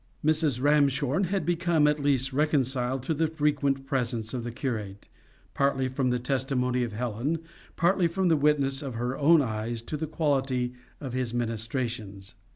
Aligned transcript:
Mrs. 0.25 0.59
Ramshorn 0.59 1.25
had 1.25 1.45
become 1.45 1.87
at 1.87 1.99
least 2.01 2.33
reconciled 2.33 3.03
to 3.03 3.13
the 3.13 3.27
frequent 3.27 3.85
presence 3.85 4.33
of 4.33 4.43
the 4.43 4.51
curate, 4.51 5.07
partly 5.53 5.87
from 5.87 6.09
the 6.09 6.17
testimony 6.17 6.83
of 6.83 6.91
Helen, 6.93 7.37
partly 7.75 8.07
from 8.07 8.27
the 8.27 8.35
witness 8.35 8.81
of 8.81 8.95
her 8.95 9.15
own 9.15 9.43
eyes 9.43 9.79
to 9.83 9.97
the 9.97 10.07
quality 10.07 10.73
of 10.99 11.13
his 11.13 11.35
ministrations. 11.35 12.33